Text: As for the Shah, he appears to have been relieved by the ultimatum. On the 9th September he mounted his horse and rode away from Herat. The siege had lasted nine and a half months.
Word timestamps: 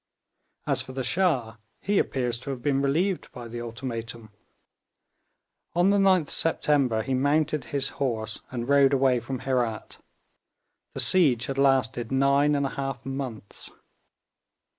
As 0.65 0.81
for 0.81 0.93
the 0.93 1.03
Shah, 1.03 1.57
he 1.79 1.99
appears 1.99 2.39
to 2.39 2.49
have 2.49 2.63
been 2.63 2.81
relieved 2.81 3.31
by 3.31 3.47
the 3.47 3.61
ultimatum. 3.61 4.31
On 5.75 5.91
the 5.91 5.99
9th 5.99 6.31
September 6.31 7.03
he 7.03 7.13
mounted 7.13 7.65
his 7.65 7.89
horse 8.01 8.39
and 8.49 8.67
rode 8.67 8.93
away 8.93 9.19
from 9.19 9.41
Herat. 9.41 9.99
The 10.95 11.01
siege 11.01 11.45
had 11.45 11.59
lasted 11.59 12.11
nine 12.11 12.55
and 12.55 12.65
a 12.65 12.69
half 12.69 13.05
months. 13.05 13.69